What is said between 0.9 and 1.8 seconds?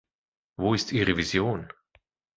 ihre Vision?